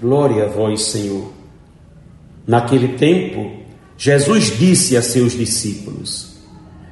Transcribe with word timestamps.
Glória 0.00 0.44
a 0.44 0.48
vós, 0.48 0.82
Senhor. 0.82 1.32
Naquele 2.46 2.88
tempo, 2.96 3.50
Jesus 3.96 4.56
disse 4.58 4.96
a 4.96 5.02
seus 5.02 5.32
discípulos: 5.32 6.36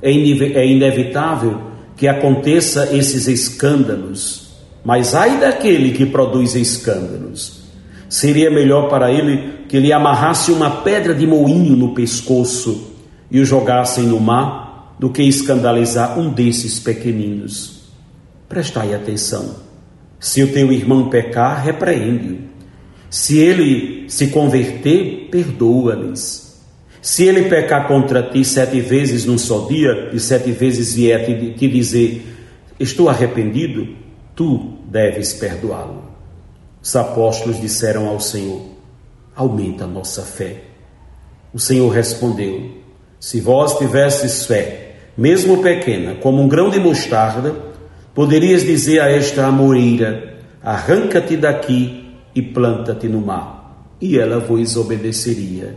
É, 0.00 0.10
é 0.10 0.66
inevitável 0.66 1.60
que 1.96 2.06
aconteça 2.06 2.96
esses 2.96 3.26
escândalos, 3.26 4.52
mas 4.84 5.14
ai 5.14 5.38
daquele 5.40 5.92
que 5.92 6.06
produz 6.06 6.54
escândalos. 6.54 7.62
Seria 8.08 8.50
melhor 8.50 8.88
para 8.88 9.10
ele 9.10 9.64
que 9.68 9.80
lhe 9.80 9.92
amarrasse 9.92 10.52
uma 10.52 10.82
pedra 10.82 11.14
de 11.14 11.26
moinho 11.26 11.76
no 11.76 11.94
pescoço 11.94 12.92
e 13.30 13.40
o 13.40 13.44
jogassem 13.44 14.04
no 14.04 14.20
mar 14.20 14.94
do 14.98 15.10
que 15.10 15.22
escandalizar 15.22 16.18
um 16.18 16.30
desses 16.30 16.78
pequeninos. 16.78 17.82
Prestai 18.48 18.94
atenção. 18.94 19.56
Se 20.20 20.42
o 20.42 20.52
teu 20.52 20.70
irmão 20.70 21.08
pecar, 21.08 21.64
repreende-o. 21.64 22.38
Se 23.12 23.36
ele 23.36 24.06
se 24.08 24.28
converter, 24.28 25.28
perdoa-lhes. 25.30 26.58
Se 27.02 27.24
ele 27.24 27.42
pecar 27.42 27.86
contra 27.86 28.22
ti 28.22 28.42
sete 28.42 28.80
vezes 28.80 29.26
num 29.26 29.36
só 29.36 29.66
dia, 29.66 30.08
e 30.14 30.18
sete 30.18 30.50
vezes 30.50 30.94
vier 30.94 31.26
te, 31.26 31.52
te 31.52 31.68
dizer, 31.68 32.26
estou 32.80 33.10
arrependido, 33.10 33.86
tu 34.34 34.78
deves 34.86 35.34
perdoá-lo. 35.34 36.04
Os 36.82 36.96
apóstolos 36.96 37.60
disseram 37.60 38.08
ao 38.08 38.18
Senhor, 38.18 38.62
aumenta 39.36 39.84
a 39.84 39.86
nossa 39.86 40.22
fé. 40.22 40.62
O 41.52 41.58
Senhor 41.58 41.90
respondeu, 41.90 42.78
se 43.20 43.42
vós 43.42 43.76
tivesses 43.76 44.46
fé, 44.46 44.94
mesmo 45.18 45.62
pequena, 45.62 46.14
como 46.14 46.40
um 46.40 46.48
grão 46.48 46.70
de 46.70 46.80
mostarda, 46.80 47.54
poderias 48.14 48.62
dizer 48.62 49.00
a 49.00 49.10
esta 49.10 49.44
amoreira: 49.44 50.38
arranca-te 50.62 51.36
daqui 51.36 52.01
e 52.34 52.42
planta-te 52.42 53.08
no 53.08 53.20
mar, 53.20 53.86
e 54.00 54.18
ela 54.18 54.38
vos 54.38 54.76
obedeceria. 54.76 55.76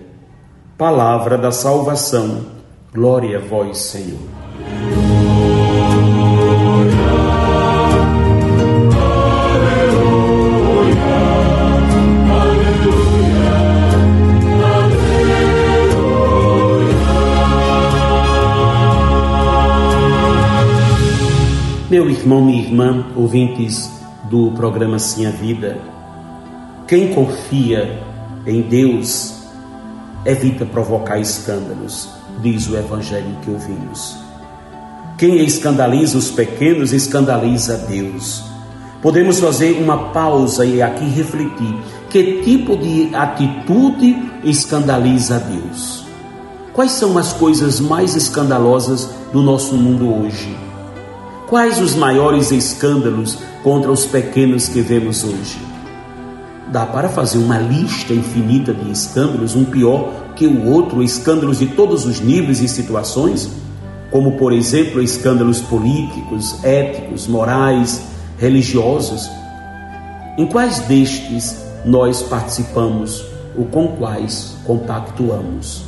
Palavra 0.78 1.38
da 1.38 1.52
salvação, 1.52 2.46
glória 2.94 3.38
a 3.38 3.42
vós, 3.42 3.78
Senhor. 3.78 4.20
Meu 21.90 22.10
irmão, 22.10 22.44
minha 22.44 22.62
irmã, 22.62 23.06
ouvintes 23.16 23.90
do 24.30 24.52
programa 24.52 25.00
Sim 25.00 25.28
a 25.28 25.32
Vida, 25.32 25.95
quem 26.88 27.14
confia 27.14 28.00
em 28.46 28.62
Deus 28.62 29.34
evita 30.24 30.66
provocar 30.66 31.20
escândalos, 31.20 32.10
diz 32.44 32.68
o 32.68 32.78
Evangelho 32.78 33.36
que 33.42 33.50
ouvimos. 33.50 34.16
Quem 35.18 35.44
escandaliza 35.44 36.16
os 36.16 36.30
pequenos 36.30 36.94
escandaliza 36.94 37.78
Deus. 37.90 38.44
Podemos 39.02 39.40
fazer 39.40 39.82
uma 39.82 40.10
pausa 40.10 40.64
e 40.64 40.80
aqui 40.80 41.06
refletir: 41.06 41.76
que 42.10 42.44
tipo 42.44 42.78
de 42.78 43.16
atitude 43.16 44.32
escandaliza 44.44 45.40
Deus? 45.40 46.06
Quais 46.72 46.92
são 46.92 47.18
as 47.18 47.34
coisas 47.34 47.80
mais 47.80 48.16
escandalosas 48.16 49.10
do 49.34 49.42
nosso 49.42 49.76
mundo 49.76 50.22
hoje? 50.22 50.56
Quais 51.48 51.80
os 51.80 51.96
maiores 51.96 52.52
escândalos 52.52 53.40
contra 53.64 53.92
os 53.92 54.06
pequenos 54.06 54.68
que 54.68 54.82
vemos 54.82 55.24
hoje? 55.24 55.75
Dá 56.72 56.86
para 56.86 57.10
fazer 57.10 57.38
uma 57.38 57.58
lista 57.58 58.14
infinita 58.14 58.74
de 58.74 58.92
escândalos, 58.92 59.56
um 59.56 59.66
pior 59.66 60.12
que 60.36 60.48
o 60.48 60.72
outro, 60.72 61.04
escândalos 61.04 61.60
de 61.60 61.68
todos 61.68 62.06
os 62.06 62.20
níveis 62.20 62.60
e 62.60 62.68
situações, 62.68 63.50
como 64.12 64.34
por 64.34 64.52
exemplo 64.52 65.02
escândalos 65.02 65.62
políticos, 65.62 66.64
éticos, 66.64 67.28
morais, 67.28 68.02
religiosos. 68.38 69.30
Em 70.38 70.46
quais 70.48 70.80
destes 70.80 71.64
nós 71.86 72.22
participamos 72.24 73.24
ou 73.56 73.66
com 73.66 73.90
quais 73.90 74.56
compactuamos? 74.66 75.84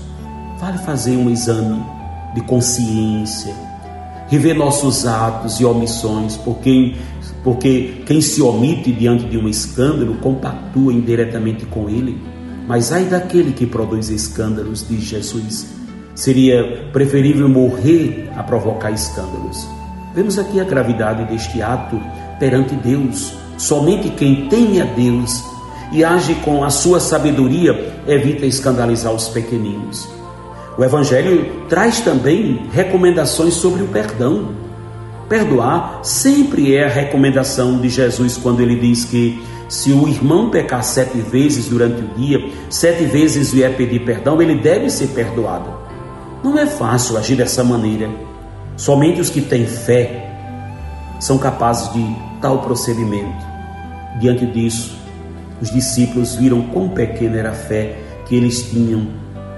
Vale 0.60 0.78
fazer 0.78 1.18
um 1.18 1.30
exame 1.30 1.84
de 2.34 2.42
consciência 2.42 3.54
rever 4.28 4.56
nossos 4.56 5.06
atos 5.06 5.60
e 5.60 5.66
omissões, 5.66 6.36
porque, 6.38 6.96
porque 7.44 8.02
quem 8.06 8.22
se 8.22 8.42
omite 8.42 8.92
diante 8.92 9.26
de 9.26 9.38
um 9.38 9.48
escândalo 9.48 10.16
compactua 10.16 10.94
indiretamente 10.94 11.66
com 11.66 11.90
ele. 11.90 12.18
Mas 12.68 12.92
ai 12.92 13.06
daquele 13.06 13.54
que 13.54 13.66
produz 13.66 14.10
escândalos, 14.10 14.86
diz 14.88 15.04
Jesus. 15.04 15.68
Seria 16.14 16.90
preferível 16.92 17.48
morrer 17.48 18.30
a 18.36 18.44
provocar 18.44 18.92
escândalos. 18.92 19.68
Vemos 20.14 20.38
aqui 20.38 20.60
a 20.60 20.64
gravidade 20.64 21.26
deste 21.26 21.62
ato 21.62 22.02
perante 22.40 22.76
Deus. 22.76 23.34
Somente 23.58 24.10
quem 24.10 24.48
teme 24.50 24.82
a 24.82 24.86
Deus 24.86 25.44
e 25.92 26.04
age 26.04 26.36
com 26.36 26.64
a 26.64 26.70
sua 26.70 27.00
sabedoria 27.00 27.94
evita 28.08 28.46
escandalizar 28.46 29.14
os 29.14 29.30
pequeninos. 29.30 30.08
O 30.78 30.84
Evangelho 30.84 31.66
traz 31.68 32.02
também 32.02 32.68
recomendações 32.72 33.56
sobre 33.56 33.82
o 33.82 33.88
perdão. 33.88 34.50
Perdoar 35.30 36.00
sempre 36.04 36.76
é 36.76 36.86
a 36.86 36.90
recomendação 36.90 37.80
de 37.80 37.90
Jesus 37.90 38.38
quando 38.38 38.62
ele 38.62 38.80
diz 38.80 39.06
que 39.06 39.42
se 39.68 39.92
o 39.92 40.08
irmão 40.08 40.50
pecar 40.50 40.84
sete 40.84 41.18
vezes 41.18 41.68
durante 41.68 42.02
o 42.02 42.08
dia, 42.16 42.50
sete 42.70 43.04
vezes 43.06 43.52
vier 43.52 43.76
pedir 43.76 44.06
perdão, 44.06 44.42
ele 44.42 44.56
deve 44.56 44.90
ser 44.90 45.08
perdoado. 45.08 45.70
Não 46.44 46.58
é 46.58 46.66
fácil 46.66 47.18
agir 47.18 47.36
dessa 47.36 47.64
maneira. 47.64 48.10
Somente 48.78 49.20
os 49.20 49.30
que 49.30 49.42
têm 49.42 49.66
fé 49.66 50.32
são 51.20 51.38
capazes 51.38 51.92
de 51.92 52.16
tal 52.42 52.60
procedimento. 52.60 53.46
Diante 54.20 54.46
disso, 54.46 54.96
os 55.62 55.70
discípulos 55.72 56.36
viram 56.36 56.62
quão 56.62 56.90
pequena 56.90 57.38
era 57.38 57.50
a 57.50 57.54
fé 57.54 57.98
que 58.26 58.36
eles 58.36 58.70
tinham 58.70 59.08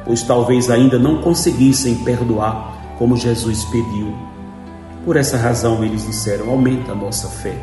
pois 0.09 0.23
talvez 0.23 0.71
ainda 0.71 0.97
não 0.97 1.21
conseguissem 1.21 1.93
perdoar 2.03 2.95
como 2.97 3.15
Jesus 3.15 3.63
pediu. 3.65 4.11
Por 5.09 5.17
essa 5.17 5.37
razão 5.37 5.83
eles 5.83 6.05
disseram: 6.05 6.51
aumenta 6.51 6.91
a 6.91 6.95
nossa 6.95 7.27
fé. 7.27 7.55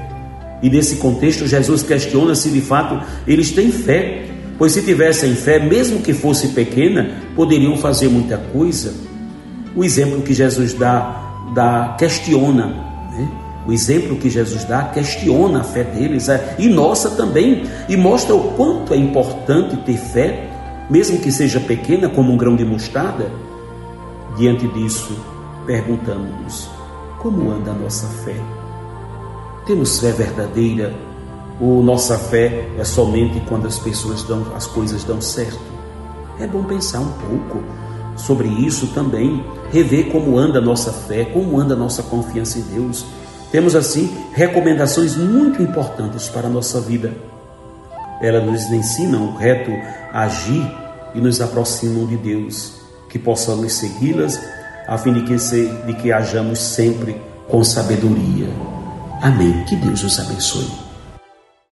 E 0.61 0.69
nesse 0.69 0.97
contexto, 0.97 1.47
Jesus 1.47 1.81
questiona 1.81 2.35
se 2.35 2.51
de 2.51 2.61
fato 2.61 3.01
eles 3.25 3.53
têm 3.53 3.71
fé, 3.71 4.25
pois 4.59 4.73
se 4.73 4.83
tivessem 4.83 5.33
fé, 5.37 5.61
mesmo 5.61 6.01
que 6.01 6.13
fosse 6.13 6.49
pequena, 6.49 7.09
poderiam 7.37 7.77
fazer 7.77 8.09
muita 8.09 8.37
coisa. 8.37 8.93
O 9.77 9.85
exemplo 9.85 10.23
que 10.23 10.35
Jesus 10.35 10.75
dá, 10.75 11.53
dá 11.55 11.95
questiona, 11.97 12.67
né? 13.13 13.31
O 13.65 13.73
exemplo 13.73 14.17
que 14.17 14.29
Jesus 14.29 14.65
dá 14.65 14.83
questiona 14.83 15.61
a 15.61 15.65
fé 15.65 15.85
deles 15.85 16.29
é, 16.29 16.57
e 16.59 16.69
nossa 16.69 17.11
também, 17.11 17.63
e 17.89 17.97
mostra 17.97 18.35
o 18.35 18.55
quanto 18.55 18.93
é 18.93 18.97
importante 18.97 19.77
ter 19.87 19.97
fé 19.97 20.51
mesmo 20.91 21.21
que 21.21 21.31
seja 21.31 21.61
pequena 21.61 22.09
como 22.09 22.33
um 22.33 22.37
grão 22.37 22.57
de 22.57 22.65
mostarda, 22.65 23.31
diante 24.37 24.67
disso, 24.67 25.17
perguntamos-nos: 25.65 26.76
como 27.19 27.51
anda 27.51 27.71
a 27.71 27.75
nossa 27.75 28.07
fé? 28.07 28.37
Temos 29.67 29.99
fé 29.99 30.13
verdadeira 30.13 30.95
ou 31.61 31.83
nossa 31.83 32.19
fé 32.19 32.69
é 32.79 32.85
somente 32.85 33.41
quando 33.49 33.67
as 33.67 33.79
pessoas 33.79 34.23
dão, 34.23 34.47
as 34.55 34.67
coisas 34.67 35.05
dão 35.05 35.21
certo? 35.21 35.59
É 36.39 36.47
bom 36.47 36.63
pensar 36.65 37.01
um 37.01 37.13
pouco 37.13 37.63
sobre 38.17 38.49
isso 38.49 38.89
também, 38.89 39.45
rever 39.71 40.11
como 40.11 40.39
anda 40.39 40.59
a 40.59 40.63
nossa 40.63 40.93
fé, 40.93 41.25
como 41.25 41.59
anda 41.59 41.75
a 41.75 41.77
nossa 41.77 42.03
confiança 42.03 42.59
em 42.59 42.63
Deus. 42.63 43.05
Temos 43.51 43.75
assim 43.75 44.15
recomendações 44.33 45.17
muito 45.17 45.63
importantes 45.63 46.29
para 46.29 46.47
a 46.47 46.51
nossa 46.51 46.81
vida. 46.81 47.15
Elas 48.21 48.45
nos 48.45 48.73
ensinam 48.73 49.27
o 49.27 49.37
reto 49.37 49.71
agir 50.13 50.71
e 51.15 51.21
nos 51.21 51.41
aproximam 51.41 52.07
de 52.07 52.17
Deus, 52.17 52.81
que 53.09 53.19
possamos 53.19 53.73
segui-las, 53.75 54.41
a 54.87 54.97
fim 54.97 55.13
de 55.13 55.23
que, 55.23 55.39
se, 55.39 55.67
de 55.87 55.95
que 55.95 56.13
hajamos 56.13 56.59
sempre 56.59 57.21
com 57.49 57.63
sabedoria. 57.65 58.49
Amém. 59.21 59.65
Que 59.65 59.77
Deus 59.77 60.03
os 60.05 60.19
abençoe. 60.19 60.86